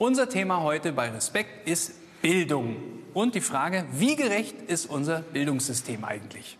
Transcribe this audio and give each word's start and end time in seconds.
Unser 0.00 0.28
Thema 0.28 0.62
heute 0.62 0.92
bei 0.92 1.10
Respekt 1.10 1.66
ist 1.66 1.92
Bildung 2.22 2.76
und 3.14 3.34
die 3.34 3.40
Frage, 3.40 3.84
wie 3.90 4.14
gerecht 4.14 4.54
ist 4.68 4.86
unser 4.86 5.22
Bildungssystem 5.22 6.04
eigentlich? 6.04 6.56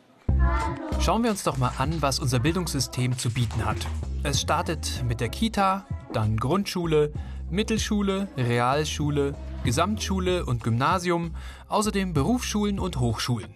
Schauen 0.99 1.23
wir 1.23 1.31
uns 1.31 1.45
doch 1.45 1.57
mal 1.57 1.71
an, 1.79 2.03
was 2.03 2.19
unser 2.19 2.41
Bildungssystem 2.41 3.17
zu 3.17 3.31
bieten 3.31 3.65
hat. 3.65 3.77
Es 4.25 4.41
startet 4.41 5.05
mit 5.07 5.21
der 5.21 5.29
Kita, 5.29 5.87
dann 6.13 6.37
Grundschule, 6.37 7.13
Mittelschule, 7.49 8.27
Realschule, 8.37 9.37
Gesamtschule 9.63 10.45
und 10.45 10.65
Gymnasium, 10.65 11.37
außerdem 11.69 12.15
Berufsschulen 12.15 12.81
und 12.81 12.99
Hochschulen. 12.99 13.55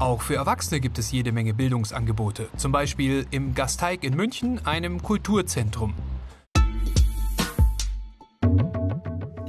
Auch 0.00 0.20
für 0.20 0.34
Erwachsene 0.34 0.80
gibt 0.80 0.98
es 0.98 1.12
jede 1.12 1.32
Menge 1.32 1.54
Bildungsangebote, 1.54 2.50
zum 2.58 2.72
Beispiel 2.72 3.26
im 3.30 3.54
Gasteig 3.54 4.04
in 4.04 4.14
München, 4.14 4.66
einem 4.66 5.02
Kulturzentrum. 5.02 5.94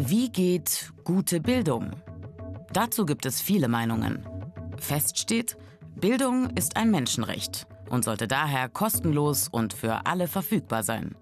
Wie 0.09 0.31
geht 0.31 0.91
gute 1.03 1.39
Bildung? 1.39 1.91
Dazu 2.73 3.05
gibt 3.05 3.27
es 3.27 3.41
viele 3.41 3.67
Meinungen. 3.67 4.25
Fest 4.79 5.19
steht, 5.19 5.55
Bildung 5.95 6.49
ist 6.57 6.77
ein 6.77 6.89
Menschenrecht 6.89 7.67
und 7.91 8.03
sollte 8.05 8.27
daher 8.27 8.69
kostenlos 8.69 9.49
und 9.49 9.71
für 9.71 10.07
alle 10.07 10.27
verfügbar 10.27 10.81
sein. 10.81 11.15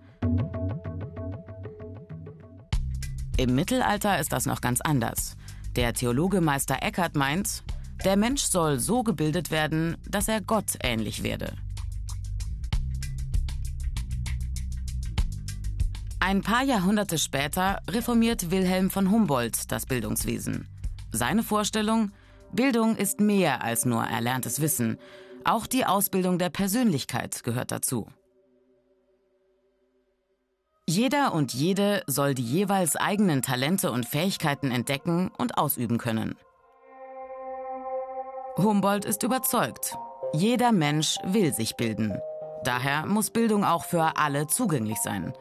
Im 3.36 3.56
Mittelalter 3.56 4.20
ist 4.20 4.32
das 4.32 4.46
noch 4.46 4.62
ganz 4.62 4.80
anders. 4.80 5.36
Der 5.76 5.92
Theologe 5.92 6.40
Meister 6.40 6.78
Eckhart 6.82 7.18
meint, 7.18 7.66
der 8.06 8.16
Mensch 8.16 8.44
soll 8.44 8.80
so 8.80 9.04
gebildet 9.04 9.52
werden, 9.52 9.98
dass 10.08 10.30
er 10.30 10.40
Gott 10.40 10.78
ähnlich 10.82 11.24
werde. 11.24 11.58
Ein 16.20 16.42
paar 16.42 16.64
Jahrhunderte 16.64 17.20
später 17.20 17.80
reformiert 17.90 18.50
Wilhelm 18.50 18.90
von 18.90 19.12
Humboldt 19.12 19.72
das 19.72 19.86
Bildungswesen. 19.86 20.68
Seine 21.12 21.44
Vorstellung, 21.44 22.12
Bildung 22.52 22.96
ist 22.96 23.20
mehr 23.20 23.64
als 23.64 23.86
nur 23.86 24.04
erlerntes 24.04 24.60
Wissen. 24.60 24.98
Auch 25.46 25.68
die 25.68 25.86
Ausbildung 25.86 26.40
der 26.40 26.50
Persönlichkeit 26.50 27.44
gehört 27.44 27.72
dazu. 27.72 28.08
Jeder 30.90 31.34
und 31.34 31.54
jede 31.54 32.02
soll 32.08 32.34
die 32.34 32.44
jeweils 32.44 32.96
eigenen 32.96 33.42
Talente 33.42 33.92
und 33.92 34.06
Fähigkeiten 34.06 34.72
entdecken 34.72 35.30
und 35.38 35.58
ausüben 35.58 35.98
können. 35.98 36.36
Humboldt 38.58 39.06
ist 39.06 39.22
überzeugt, 39.22 39.96
jeder 40.34 40.72
Mensch 40.72 41.18
will 41.24 41.54
sich 41.54 41.76
bilden. 41.76 42.18
Daher 42.64 43.06
muss 43.06 43.30
Bildung 43.30 43.64
auch 43.64 43.86
für 43.86 44.18
alle 44.18 44.48
zugänglich 44.48 44.98
sein. 44.98 45.34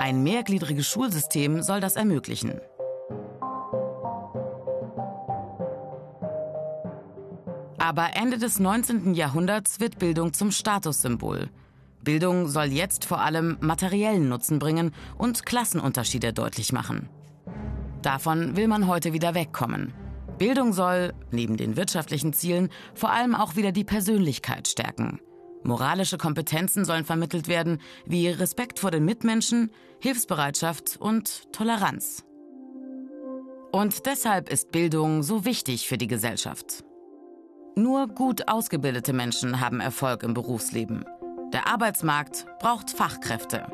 Ein 0.00 0.22
mehrgliedriges 0.22 0.88
Schulsystem 0.88 1.60
soll 1.60 1.80
das 1.80 1.96
ermöglichen. 1.96 2.58
Aber 7.76 8.16
Ende 8.16 8.38
des 8.38 8.58
19. 8.58 9.12
Jahrhunderts 9.12 9.78
wird 9.78 9.98
Bildung 9.98 10.32
zum 10.32 10.52
Statussymbol. 10.52 11.50
Bildung 12.02 12.48
soll 12.48 12.68
jetzt 12.68 13.04
vor 13.04 13.20
allem 13.20 13.58
materiellen 13.60 14.30
Nutzen 14.30 14.58
bringen 14.58 14.92
und 15.18 15.44
Klassenunterschiede 15.44 16.32
deutlich 16.32 16.72
machen. 16.72 17.10
Davon 18.00 18.56
will 18.56 18.68
man 18.68 18.86
heute 18.86 19.12
wieder 19.12 19.34
wegkommen. 19.34 19.92
Bildung 20.38 20.72
soll, 20.72 21.12
neben 21.30 21.58
den 21.58 21.76
wirtschaftlichen 21.76 22.32
Zielen, 22.32 22.70
vor 22.94 23.10
allem 23.10 23.34
auch 23.34 23.54
wieder 23.54 23.70
die 23.70 23.84
Persönlichkeit 23.84 24.66
stärken. 24.66 25.20
Moralische 25.62 26.18
Kompetenzen 26.18 26.84
sollen 26.84 27.04
vermittelt 27.04 27.48
werden, 27.48 27.80
wie 28.06 28.28
Respekt 28.28 28.78
vor 28.78 28.90
den 28.90 29.04
Mitmenschen, 29.04 29.70
Hilfsbereitschaft 30.00 30.96
und 30.98 31.52
Toleranz. 31.52 32.24
Und 33.72 34.06
deshalb 34.06 34.50
ist 34.50 34.72
Bildung 34.72 35.22
so 35.22 35.44
wichtig 35.44 35.86
für 35.86 35.98
die 35.98 36.08
Gesellschaft. 36.08 36.84
Nur 37.76 38.08
gut 38.08 38.48
ausgebildete 38.48 39.12
Menschen 39.12 39.60
haben 39.60 39.80
Erfolg 39.80 40.22
im 40.22 40.34
Berufsleben. 40.34 41.04
Der 41.52 41.68
Arbeitsmarkt 41.68 42.46
braucht 42.58 42.90
Fachkräfte. 42.90 43.66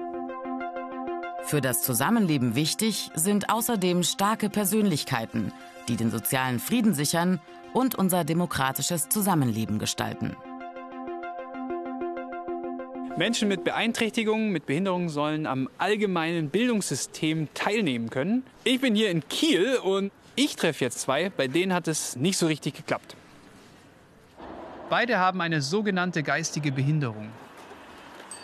Für 1.44 1.60
das 1.60 1.82
Zusammenleben 1.82 2.54
wichtig 2.54 3.10
sind 3.14 3.50
außerdem 3.50 4.02
starke 4.02 4.50
Persönlichkeiten, 4.50 5.52
die 5.88 5.96
den 5.96 6.10
sozialen 6.10 6.58
Frieden 6.58 6.92
sichern 6.92 7.40
und 7.72 7.94
unser 7.94 8.24
demokratisches 8.24 9.08
Zusammenleben 9.08 9.78
gestalten. 9.78 10.36
Menschen 13.16 13.48
mit 13.48 13.64
Beeinträchtigungen, 13.64 14.50
mit 14.50 14.66
Behinderungen 14.66 15.08
sollen 15.08 15.46
am 15.46 15.70
allgemeinen 15.78 16.50
Bildungssystem 16.50 17.48
teilnehmen 17.54 18.10
können. 18.10 18.42
Ich 18.62 18.80
bin 18.82 18.94
hier 18.94 19.10
in 19.10 19.26
Kiel 19.28 19.78
und 19.82 20.12
ich 20.34 20.56
treffe 20.56 20.84
jetzt 20.84 21.00
zwei, 21.00 21.30
bei 21.30 21.48
denen 21.48 21.72
hat 21.72 21.88
es 21.88 22.16
nicht 22.16 22.36
so 22.36 22.46
richtig 22.46 22.74
geklappt. 22.74 23.16
Beide 24.90 25.18
haben 25.18 25.40
eine 25.40 25.62
sogenannte 25.62 26.22
geistige 26.22 26.72
Behinderung. 26.72 27.30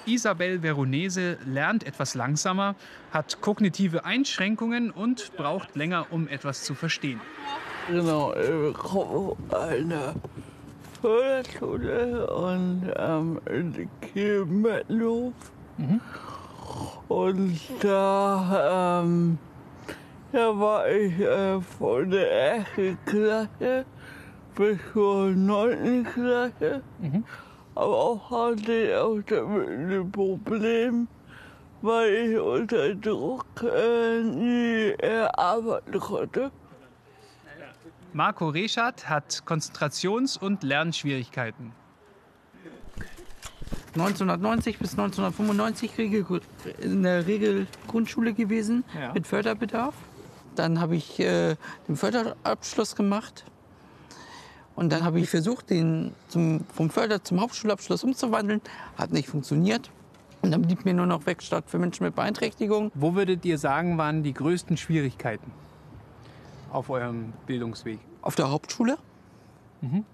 Isabel 0.07 0.63
Veronese 0.63 1.37
lernt 1.45 1.87
etwas 1.87 2.15
langsamer, 2.15 2.75
hat 3.13 3.43
kognitive 3.43 4.07
Einschränkungen 4.07 4.91
und 4.91 5.37
braucht 5.37 5.77
länger, 5.77 6.07
um 6.11 6.29
etwas 6.29 6.65
zu 6.65 6.75
verstehen. 6.75 7.21
Genau, 7.89 8.35
ich 8.35 8.75
komme 8.75 9.37
eine 9.51 10.15
Förderschule 11.03 12.29
und 12.29 12.83
ähm, 12.97 13.41
in 13.51 13.91
Kiel-Mettenhof. 14.01 15.33
Mhm. 15.77 16.01
Und 17.09 17.59
da, 17.81 19.03
ähm, 19.03 19.37
da 20.31 20.57
war 20.57 20.89
ich 20.89 21.19
äh, 21.19 21.61
von 21.61 22.09
der 22.09 22.31
ersten 22.31 22.97
Klasse 23.05 23.85
bis 24.55 24.79
zur 24.93 25.31
neunten 25.31 26.05
Klasse. 26.05 26.83
Mhm. 27.01 27.25
Aber 27.75 27.97
auch 27.97 28.31
hatte 28.31 28.73
ich 28.73 28.95
auch 28.95 29.19
damit 29.27 29.69
ein 29.71 30.13
Problem, 30.13 31.09
weil 31.81 32.13
ich 32.13 32.39
unter 32.39 32.95
Druck 32.95 33.47
äh, 33.61 34.23
nie 34.23 34.95
arbeiten 35.35 35.99
konnte. 35.99 36.53
Marco 38.15 38.49
Reschat 38.49 39.09
hat 39.09 39.43
Konzentrations- 39.47 40.37
und 40.37 40.63
Lernschwierigkeiten. 40.63 41.73
1990 43.95 44.79
bis 44.79 44.93
1995 44.93 45.99
in 46.81 47.03
der 47.03 47.27
Regelgrundschule 47.27 48.35
gewesen 48.35 48.85
ja. 48.99 49.13
mit 49.13 49.27
Förderbedarf. 49.27 49.95
Dann 50.55 50.81
habe 50.81 50.97
ich 50.97 51.21
äh, 51.21 51.57
den 51.89 51.97
Förderabschluss 51.97 52.97
gemacht. 52.97 53.45
Und 54.75 54.93
dann 54.93 55.05
habe 55.05 55.21
ich 55.21 55.29
versucht, 55.29 55.71
den 55.71 56.13
zum, 56.29 56.65
vom 56.75 56.91
Förder 56.91 57.23
zum 57.23 57.41
Hauptschulabschluss 57.41 58.05
umzuwandeln. 58.05 58.61
Hat 58.97 59.13
nicht 59.13 59.29
funktioniert. 59.29 59.91
Und 60.43 60.51
dann 60.51 60.63
blieb 60.63 60.85
mir 60.85 60.93
nur 60.95 61.07
noch 61.07 61.25
Werkstatt 61.25 61.71
für 61.71 61.79
Menschen 61.79 62.05
mit 62.05 62.15
Beeinträchtigung. 62.15 62.91
Wo 62.95 63.15
würdet 63.15 63.45
ihr 63.45 63.59
sagen, 63.59 63.97
waren 63.97 64.23
die 64.23 64.35
größten 64.35 64.77
Schwierigkeiten? 64.77 65.51
Auf 66.73 66.91
eurem 66.91 67.33
Bildungsweg? 67.47 67.99
Auf 68.23 68.35
der 68.35 68.51
Hauptschule. 68.51 68.99
Mhm. 69.81 70.05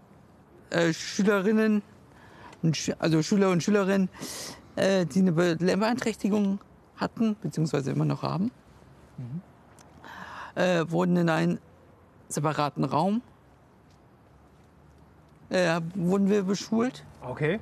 Äh, 0.71 0.93
Schülerinnen, 0.93 1.83
also 2.99 3.23
Schüler 3.23 3.51
und 3.51 3.63
Schülerinnen, 3.63 4.09
äh, 4.77 5.07
die 5.07 5.21
eine 5.21 5.33
Beeinträchtigung 5.33 6.59
hatten, 6.97 7.37
beziehungsweise 7.43 7.91
immer 7.93 8.05
noch 8.05 8.23
haben, 8.23 8.51
mhm. 9.17 9.41
äh, 10.61 10.91
wurden 10.91 11.17
in 11.17 11.29
einen 11.29 11.59
separaten 12.29 12.85
Raum 12.85 13.23
äh, 15.51 15.81
wurden 15.95 16.29
wir 16.29 16.43
beschult. 16.43 17.05
Okay. 17.23 17.61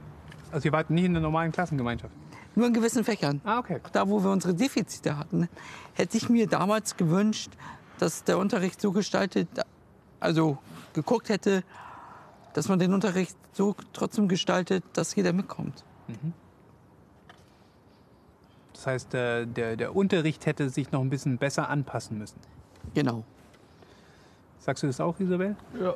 Also 0.50 0.68
ihr 0.68 0.72
wart 0.72 0.90
nie 0.90 1.04
in 1.04 1.12
der 1.12 1.22
normalen 1.22 1.52
Klassengemeinschaft? 1.52 2.14
Nur 2.54 2.66
in 2.66 2.72
gewissen 2.72 3.04
Fächern. 3.04 3.40
Ah, 3.44 3.58
okay. 3.58 3.80
Da, 3.92 4.08
wo 4.08 4.22
wir 4.22 4.30
unsere 4.30 4.54
Defizite 4.54 5.18
hatten, 5.18 5.48
hätte 5.94 6.16
ich 6.16 6.28
mir 6.28 6.47
damals 6.47 6.97
gewünscht, 6.97 7.50
dass 7.98 8.25
der 8.25 8.39
Unterricht 8.39 8.81
so 8.81 8.93
gestaltet, 8.93 9.48
also 10.21 10.59
geguckt 10.93 11.28
hätte, 11.28 11.63
dass 12.54 12.69
man 12.69 12.78
den 12.78 12.95
Unterricht 12.95 13.37
so 13.53 13.75
trotzdem 13.93 14.28
gestaltet, 14.28 14.84
dass 14.95 15.15
jeder 15.15 15.33
mitkommt. 15.33 15.84
Mhm. 16.09 16.33
Das 18.72 18.87
heißt, 18.87 19.13
der, 19.13 19.47
der, 19.47 19.77
der 19.77 19.97
Unterricht 19.97 20.47
hätte 20.47 20.69
sich 20.69 20.93
noch 20.93 21.01
ein 21.01 21.10
bisschen 21.10 21.39
besser 21.39 21.69
anpassen 21.69 22.19
müssen. 22.19 22.39
Genau. 22.95 23.25
Sagst 24.59 24.83
du 24.83 24.87
das 24.87 25.01
auch, 25.01 25.19
Isabel? 25.21 25.57
Ja. 25.81 25.95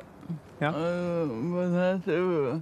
ja? 0.59 1.23
Äh, 1.23 1.25
man 1.25 1.73
hat 1.73 2.07
äh, 2.07 2.59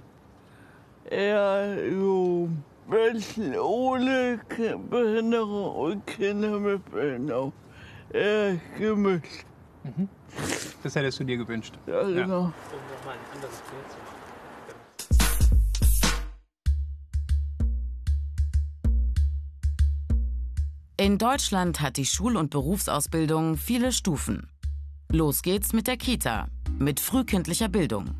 eher 1.10 1.76
so 1.90 2.48
Menschen 2.88 3.58
ohne 3.58 4.40
Behinderung 4.90 5.74
und 5.76 6.06
Kinder 6.06 6.58
mit 6.58 6.90
Behinderung 6.90 7.52
äh, 8.12 8.56
gemischt. 8.78 9.44
Mhm. 9.84 10.08
Das 10.82 10.94
hättest 10.94 11.20
du 11.20 11.24
dir 11.24 11.36
gewünscht. 11.36 11.74
Ja, 11.86 12.02
genau. 12.02 12.44
Ja. 12.44 12.52
In 20.96 21.16
Deutschland 21.16 21.80
hat 21.80 21.96
die 21.96 22.04
Schul- 22.04 22.36
und 22.36 22.50
Berufsausbildung 22.50 23.56
viele 23.56 23.90
Stufen. 23.90 24.50
Los 25.10 25.40
geht's 25.40 25.72
mit 25.72 25.86
der 25.86 25.96
Kita, 25.96 26.48
mit 26.78 27.00
frühkindlicher 27.00 27.68
Bildung. 27.68 28.14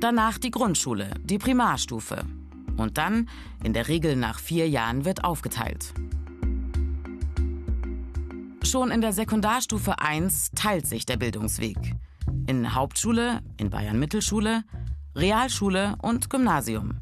Danach 0.00 0.38
die 0.38 0.50
Grundschule, 0.50 1.14
die 1.22 1.38
Primarstufe. 1.38 2.24
Und 2.78 2.96
dann, 2.96 3.28
in 3.62 3.74
der 3.74 3.88
Regel 3.88 4.16
nach 4.16 4.38
vier 4.38 4.68
Jahren, 4.68 5.04
wird 5.04 5.24
aufgeteilt. 5.24 5.92
Schon 8.62 8.90
in 8.90 9.00
der 9.00 9.12
Sekundarstufe 9.12 9.98
1 9.98 10.52
teilt 10.54 10.86
sich 10.86 11.04
der 11.04 11.16
Bildungsweg. 11.16 11.76
In 12.46 12.74
Hauptschule, 12.74 13.40
in 13.56 13.70
Bayern 13.70 13.98
Mittelschule, 13.98 14.62
Realschule 15.14 15.96
und 16.00 16.30
Gymnasium. 16.30 16.98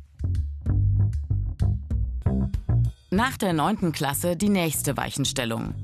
Nach 3.11 3.37
der 3.37 3.52
9. 3.52 3.93
Klasse 3.93 4.37
die 4.37 4.49
nächste 4.49 4.96
Weichenstellung. 4.96 5.75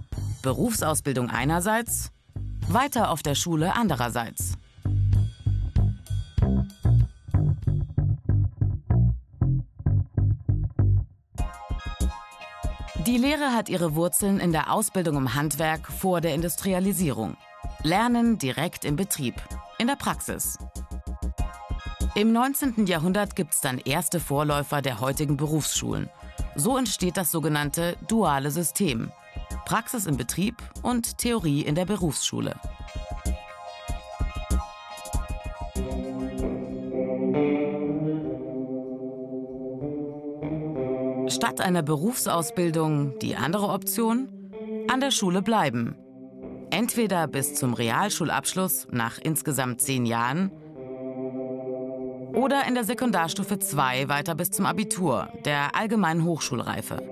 Berufsausbildung 0.42 1.30
einerseits, 1.30 2.10
weiter 2.68 3.10
auf 3.10 3.22
der 3.22 3.34
Schule 3.34 3.76
andererseits. 3.76 4.54
Die 13.06 13.16
Lehre 13.16 13.52
hat 13.52 13.68
ihre 13.68 13.96
Wurzeln 13.96 14.38
in 14.38 14.52
der 14.52 14.72
Ausbildung 14.72 15.16
im 15.16 15.34
Handwerk 15.34 15.90
vor 15.90 16.20
der 16.20 16.34
Industrialisierung. 16.34 17.36
Lernen 17.82 18.38
direkt 18.38 18.84
im 18.84 18.94
Betrieb, 18.94 19.34
in 19.78 19.88
der 19.88 19.96
Praxis. 19.96 20.56
Im 22.14 22.32
19. 22.32 22.86
Jahrhundert 22.86 23.34
gibt 23.34 23.54
es 23.54 23.60
dann 23.60 23.78
erste 23.78 24.20
Vorläufer 24.20 24.82
der 24.82 25.00
heutigen 25.00 25.36
Berufsschulen. 25.36 26.10
So 26.54 26.78
entsteht 26.78 27.16
das 27.16 27.32
sogenannte 27.32 27.96
duale 28.06 28.52
System. 28.52 29.10
Praxis 29.64 30.06
im 30.06 30.16
Betrieb 30.16 30.62
und 30.82 31.18
Theorie 31.18 31.62
in 31.62 31.74
der 31.74 31.86
Berufsschule. 31.86 32.54
Statt 41.52 41.66
einer 41.66 41.82
Berufsausbildung 41.82 43.18
die 43.18 43.36
andere 43.36 43.68
Option? 43.68 44.26
An 44.90 45.00
der 45.00 45.10
Schule 45.10 45.42
bleiben. 45.42 45.96
Entweder 46.70 47.26
bis 47.26 47.54
zum 47.56 47.74
Realschulabschluss 47.74 48.88
nach 48.90 49.18
insgesamt 49.18 49.82
zehn 49.82 50.06
Jahren 50.06 50.50
oder 52.32 52.66
in 52.66 52.74
der 52.74 52.84
Sekundarstufe 52.84 53.58
2 53.58 54.08
weiter 54.08 54.34
bis 54.34 54.50
zum 54.50 54.64
Abitur, 54.64 55.28
der 55.44 55.76
allgemeinen 55.76 56.24
Hochschulreife. 56.24 57.02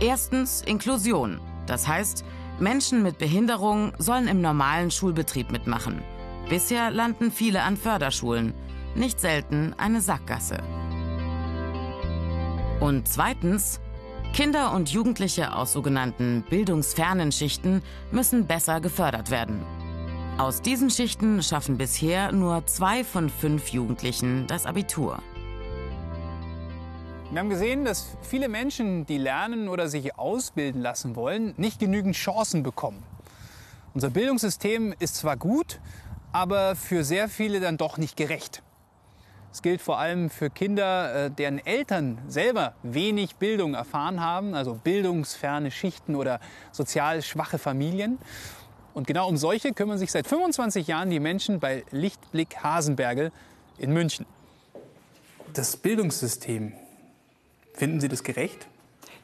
Erstens 0.00 0.62
Inklusion. 0.62 1.40
Das 1.66 1.88
heißt, 1.88 2.24
Menschen 2.60 3.02
mit 3.02 3.18
Behinderung 3.18 3.94
sollen 3.98 4.28
im 4.28 4.40
normalen 4.40 4.92
Schulbetrieb 4.92 5.50
mitmachen. 5.50 6.02
Bisher 6.48 6.92
landen 6.92 7.32
viele 7.32 7.62
an 7.62 7.76
Förderschulen, 7.76 8.54
nicht 8.94 9.20
selten 9.20 9.74
eine 9.78 10.00
Sackgasse. 10.00 10.58
Und 12.78 13.08
zweitens, 13.08 13.80
Kinder 14.32 14.72
und 14.72 14.90
Jugendliche 14.90 15.56
aus 15.56 15.72
sogenannten 15.72 16.44
bildungsfernen 16.48 17.32
Schichten 17.32 17.82
müssen 18.12 18.46
besser 18.46 18.80
gefördert 18.80 19.30
werden. 19.32 19.60
Aus 20.38 20.62
diesen 20.62 20.90
Schichten 20.90 21.42
schaffen 21.42 21.78
bisher 21.78 22.30
nur 22.30 22.64
zwei 22.66 23.02
von 23.02 23.28
fünf 23.28 23.70
Jugendlichen 23.70 24.46
das 24.46 24.66
Abitur. 24.66 25.18
Wir 27.32 27.40
haben 27.40 27.50
gesehen, 27.50 27.84
dass 27.84 28.16
viele 28.22 28.48
Menschen, 28.48 29.04
die 29.04 29.18
lernen 29.18 29.68
oder 29.68 29.88
sich 29.88 30.16
ausbilden 30.16 30.80
lassen 30.80 31.16
wollen, 31.16 31.54
nicht 31.56 31.80
genügend 31.80 32.14
Chancen 32.14 32.62
bekommen. 32.62 33.02
Unser 33.94 34.10
Bildungssystem 34.10 34.94
ist 34.98 35.16
zwar 35.16 35.38
gut, 35.38 35.80
aber 36.36 36.76
für 36.76 37.02
sehr 37.02 37.30
viele 37.30 37.60
dann 37.60 37.78
doch 37.78 37.96
nicht 37.96 38.14
gerecht. 38.14 38.62
Es 39.54 39.62
gilt 39.62 39.80
vor 39.80 39.98
allem 39.98 40.28
für 40.28 40.50
Kinder, 40.50 41.28
äh, 41.28 41.30
deren 41.30 41.64
Eltern 41.64 42.18
selber 42.28 42.74
wenig 42.82 43.36
Bildung 43.36 43.72
erfahren 43.72 44.20
haben, 44.20 44.52
also 44.52 44.74
bildungsferne 44.74 45.70
Schichten 45.70 46.14
oder 46.14 46.40
sozial 46.72 47.22
schwache 47.22 47.56
Familien. 47.56 48.18
Und 48.92 49.06
genau 49.06 49.30
um 49.30 49.38
solche 49.38 49.72
kümmern 49.72 49.96
sich 49.96 50.12
seit 50.12 50.26
25 50.26 50.86
Jahren 50.86 51.08
die 51.08 51.20
Menschen 51.20 51.58
bei 51.58 51.86
Lichtblick 51.90 52.62
Hasenbergel 52.62 53.32
in 53.78 53.94
München. 53.94 54.26
Das 55.54 55.78
Bildungssystem, 55.78 56.74
finden 57.72 57.98
Sie 57.98 58.08
das 58.08 58.22
gerecht? 58.22 58.68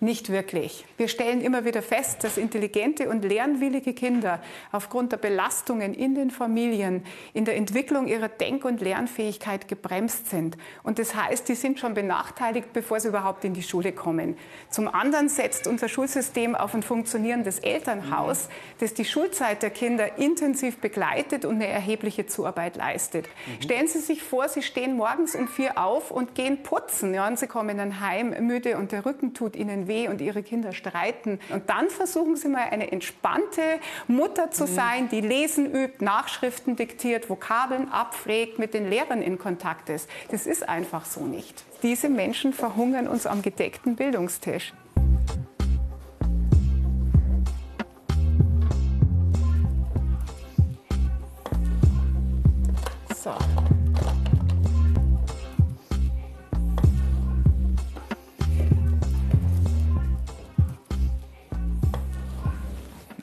Nicht 0.02 0.30
wirklich. 0.30 0.84
Wir 0.96 1.06
stellen 1.06 1.40
immer 1.40 1.64
wieder 1.64 1.80
fest, 1.80 2.24
dass 2.24 2.36
intelligente 2.36 3.08
und 3.08 3.24
lernwillige 3.24 3.94
Kinder 3.94 4.42
aufgrund 4.72 5.12
der 5.12 5.16
Belastungen 5.16 5.94
in 5.94 6.16
den 6.16 6.32
Familien 6.32 7.04
in 7.34 7.44
der 7.44 7.54
Entwicklung 7.54 8.08
ihrer 8.08 8.28
Denk- 8.28 8.64
und 8.64 8.80
Lernfähigkeit 8.80 9.68
gebremst 9.68 10.28
sind. 10.28 10.58
Und 10.82 10.98
das 10.98 11.14
heißt, 11.14 11.48
die 11.48 11.54
sind 11.54 11.78
schon 11.78 11.94
benachteiligt, 11.94 12.72
bevor 12.72 12.98
sie 12.98 13.06
überhaupt 13.06 13.44
in 13.44 13.54
die 13.54 13.62
Schule 13.62 13.92
kommen. 13.92 14.36
Zum 14.70 14.88
anderen 14.88 15.28
setzt 15.28 15.68
unser 15.68 15.88
Schulsystem 15.88 16.56
auf 16.56 16.74
ein 16.74 16.82
funktionierendes 16.82 17.60
Elternhaus, 17.60 18.48
das 18.80 18.94
die 18.94 19.04
Schulzeit 19.04 19.62
der 19.62 19.70
Kinder 19.70 20.18
intensiv 20.18 20.78
begleitet 20.78 21.44
und 21.44 21.54
eine 21.54 21.68
erhebliche 21.68 22.26
Zuarbeit 22.26 22.74
leistet. 22.74 23.28
Mhm. 23.28 23.62
Stellen 23.62 23.86
Sie 23.86 24.00
sich 24.00 24.20
vor, 24.24 24.48
Sie 24.48 24.62
stehen 24.62 24.96
morgens 24.96 25.36
um 25.36 25.46
vier 25.46 25.78
auf 25.78 26.10
und 26.10 26.34
gehen 26.34 26.64
putzen. 26.64 27.14
Ja, 27.14 27.28
und 27.28 27.38
Sie 27.38 27.46
kommen 27.46 27.78
dann 27.78 28.00
heim 28.00 28.30
müde 28.44 28.76
und 28.78 28.90
der 28.90 29.06
Rücken 29.06 29.32
tut 29.32 29.54
Ihnen 29.54 29.86
weh 29.86 29.91
weh 29.92 30.08
und 30.08 30.20
ihre 30.20 30.42
Kinder 30.42 30.72
streiten. 30.72 31.38
Und 31.50 31.68
dann 31.68 31.90
versuchen 31.90 32.36
sie 32.36 32.48
mal 32.48 32.68
eine 32.70 32.90
entspannte 32.92 33.62
Mutter 34.08 34.50
zu 34.50 34.64
mhm. 34.64 34.74
sein, 34.74 35.08
die 35.08 35.20
lesen 35.20 35.72
übt, 35.72 36.04
Nachschriften 36.04 36.76
diktiert, 36.76 37.28
Vokabeln 37.28 37.90
abfragt, 37.90 38.58
mit 38.58 38.74
den 38.74 38.88
Lehrern 38.88 39.22
in 39.22 39.38
Kontakt 39.38 39.88
ist. 39.88 40.08
Das 40.30 40.46
ist 40.46 40.68
einfach 40.68 41.04
so 41.04 41.20
nicht. 41.20 41.64
Diese 41.82 42.08
Menschen 42.08 42.52
verhungern 42.52 43.08
uns 43.08 43.26
am 43.26 43.42
gedeckten 43.42 43.96
Bildungstisch. 43.96 44.72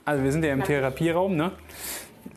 Also 0.10 0.24
wir 0.24 0.32
sind 0.32 0.44
ja 0.44 0.54
im 0.54 0.64
Therapieraum. 0.64 1.36
Ne? 1.36 1.52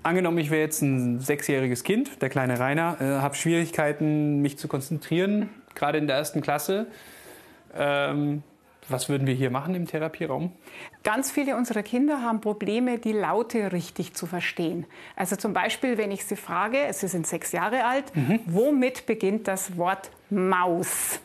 Angenommen, 0.03 0.37
ich 0.37 0.51
wäre 0.51 0.61
jetzt 0.61 0.83
ein 0.83 1.21
sechsjähriges 1.21 1.85
Kind, 1.85 2.21
der 2.21 2.29
kleine 2.29 2.61
Rainer, 2.61 2.99
äh, 3.01 3.05
habe 3.23 3.35
Schwierigkeiten, 3.35 4.43
mich 4.43 4.59
zu 4.59 4.69
konzentrieren, 4.69 5.49
gerade 5.75 5.97
in 5.97 6.07
der 6.07 6.17
ersten 6.17 6.43
Klasse. 6.43 6.89
Ähm, 7.75 8.43
was 8.91 9.09
würden 9.09 9.27
wir 9.27 9.33
hier 9.33 9.49
machen 9.49 9.75
im 9.75 9.87
Therapieraum? 9.87 10.53
Ganz 11.03 11.31
viele 11.31 11.57
unserer 11.57 11.83
Kinder 11.83 12.21
haben 12.21 12.43
Probleme, 12.43 12.99
die 12.99 13.13
Laute 13.13 13.73
richtig 13.73 14.13
zu 14.13 14.27
verstehen. 14.27 14.85
Also 15.17 15.37
zum 15.37 15.55
Beispiel, 15.55 15.97
wenn 15.97 16.11
ich 16.11 16.27
sie 16.27 16.37
frage, 16.37 16.77
sie 16.91 17.09
sind 17.09 17.27
sechs 17.27 17.53
Jahre 17.53 17.87
alt, 17.87 18.15
mhm. 18.15 18.41
womit 18.45 19.07
beginnt 19.07 19.49
das 19.49 19.79
Wort 19.79 20.11
Maus? 20.29 21.21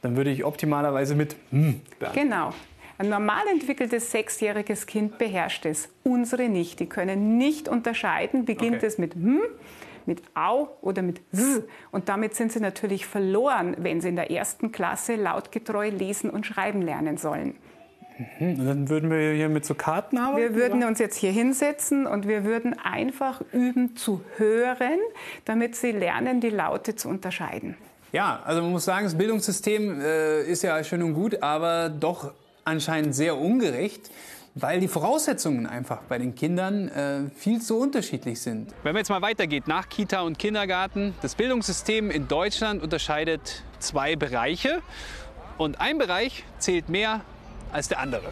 Dann 0.00 0.16
würde 0.16 0.30
ich 0.30 0.46
optimalerweise 0.46 1.14
mit 1.14 1.36
hm 1.50 1.82
Genau. 2.14 2.54
Ein 2.98 3.08
normal 3.08 3.42
entwickeltes 3.50 4.10
sechsjähriges 4.10 4.86
Kind 4.86 5.18
beherrscht 5.18 5.66
es. 5.66 5.88
Unsere 6.04 6.48
nicht. 6.48 6.80
Die 6.80 6.86
können 6.86 7.38
nicht 7.38 7.68
unterscheiden, 7.68 8.44
beginnt 8.44 8.76
okay. 8.76 8.86
es 8.86 8.98
mit 8.98 9.14
hm, 9.14 9.40
mit 10.06 10.22
au 10.34 10.68
oder 10.82 11.02
mit 11.02 11.20
s. 11.32 11.62
Und 11.90 12.08
damit 12.08 12.34
sind 12.34 12.52
sie 12.52 12.60
natürlich 12.60 13.06
verloren, 13.06 13.76
wenn 13.78 14.00
sie 14.00 14.08
in 14.08 14.16
der 14.16 14.30
ersten 14.30 14.72
Klasse 14.72 15.16
lautgetreu 15.16 15.88
lesen 15.88 16.30
und 16.30 16.46
schreiben 16.46 16.82
lernen 16.82 17.16
sollen. 17.16 17.56
Und 18.38 18.64
dann 18.64 18.88
würden 18.88 19.10
wir 19.10 19.32
hier 19.32 19.48
mit 19.48 19.64
so 19.64 19.74
Karten 19.74 20.18
arbeiten? 20.18 20.54
Wir 20.54 20.54
würden 20.54 20.78
oder? 20.78 20.88
uns 20.88 21.00
jetzt 21.00 21.16
hier 21.16 21.32
hinsetzen 21.32 22.06
und 22.06 22.28
wir 22.28 22.44
würden 22.44 22.76
einfach 22.78 23.42
üben 23.52 23.96
zu 23.96 24.20
hören, 24.36 25.00
damit 25.44 25.74
sie 25.74 25.90
lernen, 25.90 26.40
die 26.40 26.50
Laute 26.50 26.94
zu 26.94 27.08
unterscheiden. 27.08 27.76
Ja, 28.12 28.40
also 28.44 28.62
man 28.62 28.70
muss 28.70 28.84
sagen, 28.84 29.04
das 29.04 29.18
Bildungssystem 29.18 30.00
äh, 30.00 30.42
ist 30.44 30.62
ja 30.62 30.84
schön 30.84 31.02
und 31.02 31.14
gut, 31.14 31.42
aber 31.42 31.88
doch 31.88 32.32
anscheinend 32.64 33.14
sehr 33.14 33.38
ungerecht, 33.38 34.10
weil 34.54 34.80
die 34.80 34.88
Voraussetzungen 34.88 35.66
einfach 35.66 36.02
bei 36.02 36.18
den 36.18 36.34
Kindern 36.34 36.88
äh, 36.88 37.30
viel 37.34 37.60
zu 37.60 37.76
unterschiedlich 37.78 38.40
sind. 38.40 38.72
Wenn 38.82 38.92
man 38.92 39.00
jetzt 39.00 39.08
mal 39.08 39.22
weitergeht 39.22 39.66
nach 39.66 39.88
Kita 39.88 40.20
und 40.20 40.38
Kindergarten, 40.38 41.14
das 41.22 41.34
Bildungssystem 41.34 42.10
in 42.10 42.28
Deutschland 42.28 42.82
unterscheidet 42.82 43.64
zwei 43.80 44.14
Bereiche 44.16 44.80
und 45.58 45.80
ein 45.80 45.98
Bereich 45.98 46.44
zählt 46.58 46.88
mehr 46.88 47.22
als 47.72 47.88
der 47.88 47.98
andere. 47.98 48.30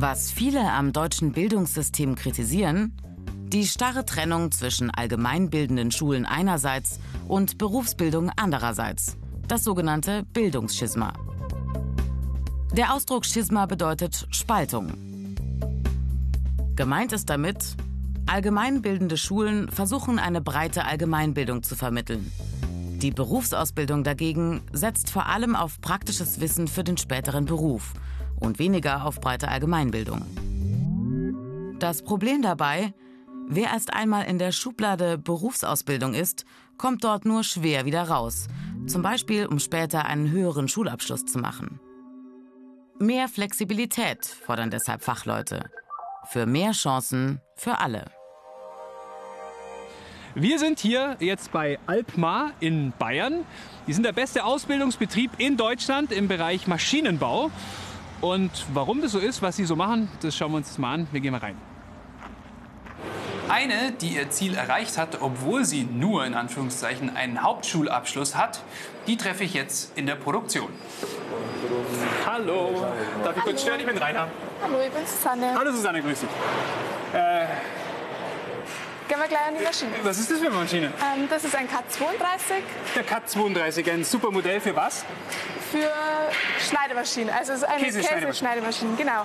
Was 0.00 0.30
viele 0.30 0.60
am 0.60 0.92
deutschen 0.92 1.32
Bildungssystem 1.32 2.14
kritisieren, 2.14 2.92
die 3.52 3.66
starre 3.66 4.04
Trennung 4.04 4.52
zwischen 4.52 4.90
allgemeinbildenden 4.90 5.90
Schulen 5.90 6.26
einerseits 6.26 7.00
und 7.26 7.56
Berufsbildung 7.56 8.30
andererseits, 8.36 9.16
das 9.46 9.64
sogenannte 9.64 10.24
Bildungsschisma. 10.34 11.14
Der 12.76 12.92
Ausdruck 12.92 13.24
Schisma 13.24 13.64
bedeutet 13.64 14.26
Spaltung. 14.30 14.92
Gemeint 16.76 17.12
ist 17.12 17.30
damit, 17.30 17.76
allgemeinbildende 18.26 19.16
Schulen 19.16 19.70
versuchen 19.70 20.18
eine 20.18 20.42
breite 20.42 20.84
Allgemeinbildung 20.84 21.62
zu 21.62 21.74
vermitteln. 21.74 22.30
Die 23.00 23.10
Berufsausbildung 23.10 24.04
dagegen 24.04 24.60
setzt 24.72 25.10
vor 25.10 25.26
allem 25.26 25.56
auf 25.56 25.80
praktisches 25.80 26.40
Wissen 26.40 26.68
für 26.68 26.84
den 26.84 26.98
späteren 26.98 27.46
Beruf 27.46 27.94
und 28.38 28.58
weniger 28.58 29.06
auf 29.06 29.20
breite 29.20 29.48
Allgemeinbildung. 29.48 30.22
Das 31.78 32.02
Problem 32.02 32.42
dabei, 32.42 32.92
wer 33.48 33.70
erst 33.72 33.92
einmal 33.92 34.26
in 34.26 34.38
der 34.38 34.52
Schublade 34.52 35.18
Berufsausbildung 35.18 36.14
ist, 36.14 36.44
kommt 36.76 37.02
dort 37.02 37.24
nur 37.24 37.42
schwer 37.42 37.84
wieder 37.84 38.08
raus, 38.08 38.46
zum 38.86 39.02
Beispiel 39.02 39.46
um 39.46 39.58
später 39.58 40.04
einen 40.04 40.30
höheren 40.30 40.68
Schulabschluss 40.68 41.26
zu 41.26 41.38
machen. 41.38 41.80
Mehr 43.00 43.28
Flexibilität 43.28 44.26
fordern 44.26 44.70
deshalb 44.70 45.02
Fachleute 45.02 45.70
für 46.24 46.46
mehr 46.46 46.72
Chancen 46.72 47.40
für 47.56 47.78
alle. 47.78 48.10
Wir 50.34 50.58
sind 50.58 50.78
hier 50.78 51.16
jetzt 51.20 51.52
bei 51.52 51.78
Alpmar 51.86 52.52
in 52.60 52.92
Bayern. 52.98 53.44
Die 53.86 53.92
sind 53.92 54.04
der 54.04 54.12
beste 54.12 54.44
Ausbildungsbetrieb 54.44 55.32
in 55.38 55.56
Deutschland 55.56 56.12
im 56.12 56.28
Bereich 56.28 56.66
Maschinenbau. 56.66 57.50
Und 58.20 58.66
warum 58.72 59.00
das 59.00 59.12
so 59.12 59.18
ist, 59.18 59.42
was 59.42 59.56
sie 59.56 59.64
so 59.64 59.74
machen, 59.74 60.08
das 60.20 60.36
schauen 60.36 60.52
wir 60.52 60.58
uns 60.58 60.68
jetzt 60.68 60.78
mal 60.78 60.94
an. 60.94 61.08
Wir 61.12 61.20
gehen 61.20 61.32
mal 61.32 61.38
rein. 61.38 61.67
Eine, 63.48 63.92
die 63.92 64.08
ihr 64.08 64.30
Ziel 64.30 64.54
erreicht 64.54 64.98
hat, 64.98 65.20
obwohl 65.22 65.64
sie 65.64 65.84
nur 65.84 66.24
in 66.26 66.34
Anführungszeichen 66.34 67.16
einen 67.16 67.42
Hauptschulabschluss 67.42 68.34
hat, 68.36 68.60
die 69.06 69.16
treffe 69.16 69.44
ich 69.44 69.54
jetzt 69.54 69.96
in 69.96 70.06
der 70.06 70.16
Produktion. 70.16 70.68
Hallo, 72.26 72.86
darf 73.24 73.36
ich 73.36 73.42
kurz 73.42 73.62
stören? 73.62 73.80
Ich 73.80 73.86
bin 73.86 73.96
Rainer. 73.96 74.28
Hallo, 74.62 74.80
ich 74.84 74.90
bin 74.92 75.06
Susanne. 75.06 75.54
Hallo 75.56 75.72
Susanne, 75.72 76.02
grüß 76.02 76.20
dich. 76.20 76.28
Äh, 77.14 77.46
Gehen 79.08 79.18
wir 79.20 79.28
gleich 79.28 79.46
an 79.48 79.54
die 79.58 79.64
Maschine. 79.64 79.92
was 80.02 80.18
ist 80.18 80.30
das 80.30 80.38
für 80.38 80.46
eine 80.48 80.54
Maschine? 80.54 80.86
Ähm, 81.16 81.26
das 81.30 81.42
ist 81.42 81.56
ein 81.56 81.66
K32 81.66 82.60
Der 82.94 83.04
Cut 83.04 83.30
32, 83.30 83.90
ein 83.90 84.04
super 84.04 84.30
Modell 84.30 84.60
für 84.60 84.76
was? 84.76 85.04
für 85.72 85.90
Schneidemaschinen. 86.68 87.28
Also 87.30 87.52
es 87.52 87.58
ist 87.58 87.64
eine 87.64 87.82
Käseschneidemaschine. 87.84 88.50
Käseschneidemaschine, 88.50 88.96
genau. 88.96 89.24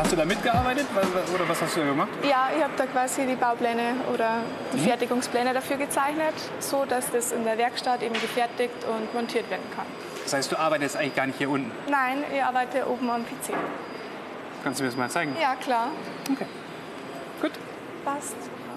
Hast 0.00 0.12
du 0.12 0.16
da 0.16 0.24
mitgearbeitet 0.24 0.86
oder 1.34 1.46
was 1.46 1.60
hast 1.60 1.76
du 1.76 1.80
da 1.80 1.86
gemacht? 1.88 2.08
Ja, 2.22 2.48
ich 2.56 2.62
habe 2.64 2.72
da 2.74 2.86
quasi 2.86 3.26
die 3.26 3.34
Baupläne 3.34 3.96
oder 4.14 4.38
die 4.72 4.78
Mhm. 4.78 4.84
Fertigungspläne 4.84 5.52
dafür 5.52 5.76
gezeichnet, 5.76 6.32
so 6.58 6.86
dass 6.86 7.10
das 7.10 7.32
in 7.32 7.44
der 7.44 7.58
Werkstatt 7.58 8.02
eben 8.02 8.14
gefertigt 8.14 8.72
und 8.90 9.12
montiert 9.12 9.50
werden 9.50 9.66
kann. 9.76 9.84
Das 10.24 10.32
heißt, 10.32 10.50
du 10.52 10.58
arbeitest 10.58 10.96
eigentlich 10.96 11.14
gar 11.16 11.26
nicht 11.26 11.36
hier 11.36 11.50
unten. 11.50 11.70
Nein, 11.90 12.24
ich 12.34 12.42
arbeite 12.42 12.88
oben 12.88 13.10
am 13.10 13.24
PC. 13.24 13.52
Kannst 14.64 14.80
du 14.80 14.84
mir 14.84 14.88
das 14.88 14.96
mal 14.98 15.10
zeigen? 15.10 15.36
Ja, 15.40 15.54
klar. 15.56 15.88
Okay. 16.32 16.46
Gut. 17.42 17.52
Passt. 18.02 18.36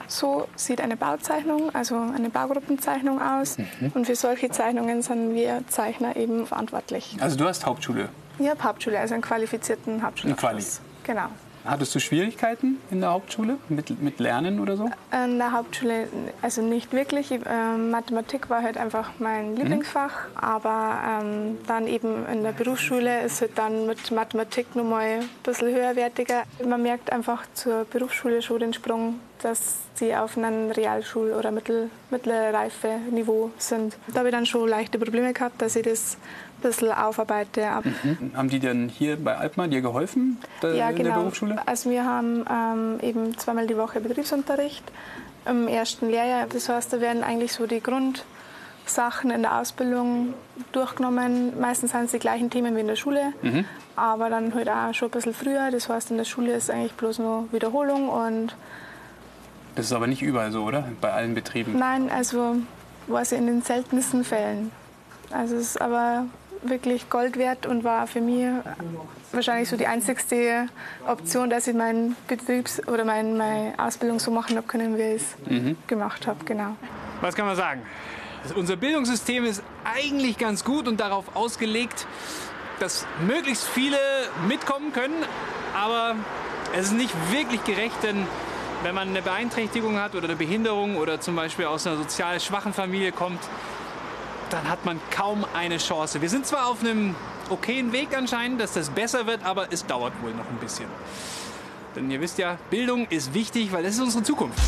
So 0.10 0.50
sieht 0.58 0.82
eine 0.82 0.98
Bauzeichnung, 0.98 1.74
also 1.74 1.96
eine 1.96 2.30
Baugruppenzeichnung 2.30 3.22
aus. 3.22 3.58
Mhm. 3.58 3.92
Und 3.94 4.06
für 4.08 4.16
solche 4.18 4.50
Zeichnungen 4.50 5.02
sind 5.02 5.34
wir 5.34 5.62
Zeichner 5.70 6.18
eben 6.18 6.46
verantwortlich. 6.46 7.16
Also 7.22 7.38
du 7.38 7.46
hast 7.48 7.66
Hauptschule. 7.66 8.10
Ich 8.40 8.50
habe 8.50 8.62
Hauptschule, 8.62 9.00
also 9.00 9.14
einen 9.14 9.24
qualifizierten 9.24 10.04
Hauptschulabschluss. 10.04 10.82
Genau. 11.04 11.28
Hattest 11.66 11.96
du 11.96 12.00
Schwierigkeiten 12.00 12.78
in 12.92 13.00
der 13.00 13.12
Hauptschule 13.12 13.58
mit, 13.70 14.02
mit 14.02 14.20
Lernen 14.20 14.60
oder 14.60 14.76
so? 14.76 14.90
In 15.14 15.38
der 15.38 15.54
Hauptschule 15.54 16.08
also 16.42 16.62
nicht 16.62 16.92
wirklich. 16.92 17.32
Ich, 17.32 17.40
ähm, 17.50 17.90
Mathematik 17.90 18.50
war 18.50 18.62
halt 18.62 18.78
einfach 18.78 19.12
mein 19.20 19.56
Lieblingsfach. 19.56 20.12
Aber 20.36 21.22
ähm, 21.22 21.58
dann 21.66 21.88
eben 21.88 22.26
in 22.28 22.44
der 22.44 22.52
Berufsschule 22.52 23.22
ist 23.22 23.40
halt 23.40 23.58
dann 23.58 23.88
mit 23.88 24.12
Mathematik 24.12 24.76
nochmal 24.76 25.20
ein 25.22 25.30
bisschen 25.44 25.74
höherwertiger. 25.74 26.44
Man 26.66 26.84
merkt 26.84 27.14
einfach 27.14 27.44
zur 27.54 27.86
Berufsschule 27.86 28.42
schon 28.42 28.60
den 28.60 28.74
Sprung, 28.74 29.22
dass 29.42 29.78
sie 29.94 30.14
auf 30.16 30.38
einem 30.38 30.70
Realschul- 30.72 31.34
oder 31.34 31.52
Mittel, 31.52 31.90
mittlere 32.10 32.54
Reife-Niveau 32.54 33.52
sind. 33.58 33.96
Da 34.08 34.20
habe 34.20 34.30
ich 34.30 34.36
dann 34.36 34.46
schon 34.46 34.68
leichte 34.68 35.00
Probleme 35.00 35.32
gehabt, 35.32 35.62
dass 35.62 35.78
ich 35.78 35.84
das 35.84 36.18
bisschen 36.64 36.92
aufarbeite. 36.92 37.68
Ab 37.70 37.84
Haben 38.36 38.50
die 38.50 38.60
denn 38.60 38.90
hier 38.90 39.18
bei 39.24 39.36
Alpmar 39.38 39.68
dir 39.68 39.82
geholfen 39.82 40.40
da, 40.62 40.70
Ja, 40.72 40.90
in 40.90 40.96
der 40.96 41.06
genau. 41.06 41.20
Berufsschule? 41.20 41.62
Also 41.66 41.90
wir 41.92 42.06
haben 42.06 42.46
ähm, 42.50 43.00
eben 43.02 43.38
zweimal 43.38 43.68
die 43.68 43.78
Woche 43.78 44.00
Betriebsunterricht 44.02 44.84
im 45.46 45.68
ersten 45.68 46.10
Lehrjahr. 46.10 46.48
Das 46.48 46.70
heißt, 46.70 46.92
da 46.94 47.02
werden 47.02 47.24
eigentlich 47.24 47.54
so 47.54 47.68
die 47.68 47.82
Grundsachen 47.82 49.32
in 49.32 49.42
der 49.44 49.60
Ausbildung 49.60 50.34
durchgenommen. 50.72 51.60
Meistens 51.60 51.92
sind 51.92 52.06
es 52.06 52.12
die 52.12 52.20
gleichen 52.20 52.50
Themen 52.50 52.76
wie 52.76 52.80
in 52.82 52.88
der 52.88 52.96
Schule, 52.96 53.34
Mhm. 53.42 53.66
aber 53.96 54.30
dann 54.30 54.54
halt 54.56 54.70
auch 54.70 54.94
schon 54.94 55.10
ein 55.10 55.12
bisschen 55.12 55.34
früher. 55.34 55.70
Das 55.72 55.90
heißt, 55.90 56.12
in 56.12 56.18
der 56.18 56.26
Schule 56.26 56.54
ist 56.54 56.70
eigentlich 56.72 56.94
bloß 56.94 57.20
nur 57.20 57.52
Wiederholung 57.52 58.10
und 58.10 58.56
Das 59.76 59.86
ist 59.86 59.94
aber 59.94 60.08
nicht 60.08 60.22
überall 60.22 60.52
so, 60.52 60.64
oder? 60.64 60.88
Bei 61.02 61.12
allen 61.12 61.34
Betrieben. 61.34 61.78
nein, 61.78 62.10
also 62.10 62.58
war 63.08 63.26
sie 63.26 63.36
in 63.36 63.48
den 63.48 63.62
seltensten 63.64 64.24
Fällen. 64.24 64.72
Also 65.32 65.56
es 65.56 65.62
ist 65.62 65.82
aber 65.82 66.26
wirklich 66.70 67.10
Gold 67.10 67.38
wert 67.38 67.66
und 67.66 67.84
war 67.84 68.08
für 68.08 68.22
mich 68.22 68.48
wahrscheinlich 69.32 69.70
so 69.70 69.78
die 69.78 69.88
einzigste 69.88 70.68
Option, 71.08 71.50
dass 71.50 71.68
ich 71.68 71.76
meinen 71.76 72.16
Betriebs- 72.28 72.88
oder 72.88 73.04
mein, 73.06 73.38
meine 73.38 73.74
Ausbildung 73.78 74.20
so 74.20 74.32
machen 74.32 74.56
habe 74.58 74.68
können, 74.68 74.98
wie 74.98 75.16
ich 75.16 75.22
es 75.22 75.76
gemacht 75.88 76.28
habe. 76.28 76.44
Genau. 76.46 76.76
Was 77.22 77.36
kann 77.36 77.46
man 77.46 77.56
sagen? 77.56 77.82
Also 78.44 78.56
unser 78.56 78.76
Bildungssystem 78.76 79.46
ist 79.46 79.64
eigentlich 79.86 80.38
ganz 80.38 80.64
gut 80.66 80.88
und 80.88 81.00
darauf 81.00 81.36
ausgelegt, 81.36 82.06
dass 82.80 83.06
möglichst 83.26 83.66
viele 83.66 83.98
mitkommen 84.48 84.92
können. 84.92 85.16
Aber 85.76 86.16
es 86.76 86.88
ist 86.88 86.94
nicht 86.94 87.14
wirklich 87.32 87.64
gerecht, 87.64 87.96
denn 88.04 88.28
wenn 88.84 88.94
man 88.94 89.10
eine 89.10 89.22
Beeinträchtigung 89.22 89.98
hat 89.98 90.14
oder 90.16 90.26
eine 90.26 90.36
Behinderung 90.36 90.98
oder 90.98 91.22
zum 91.22 91.36
Beispiel 91.36 91.66
aus 91.66 91.88
einer 91.88 91.96
sozial 91.96 92.40
schwachen 92.42 92.74
Familie 92.74 93.14
kommt, 93.14 93.40
dann 94.54 94.70
hat 94.70 94.86
man 94.86 95.02
kaum 95.10 95.46
eine 95.56 95.78
Chance. 95.78 96.22
Wir 96.22 96.30
sind 96.30 96.46
zwar 96.46 96.68
auf 96.68 96.82
einem 96.82 97.16
okayen 97.50 97.92
Weg 97.92 98.16
anscheinend, 98.16 98.62
dass 98.62 98.74
das 98.74 98.92
besser 98.92 99.26
wird, 99.26 99.44
aber 99.44 99.74
es 99.74 99.86
dauert 99.86 100.14
wohl 100.22 100.32
noch 100.32 100.48
ein 100.48 100.58
bisschen. 100.58 100.86
Denn 101.96 102.10
ihr 102.12 102.22
wisst 102.22 102.38
ja, 102.38 102.58
Bildung 102.70 103.08
ist 103.08 103.34
wichtig, 103.34 103.72
weil 103.72 103.84
das 103.84 103.96
ist 103.96 104.02
unsere 104.02 104.24
Zukunft. 104.24 104.60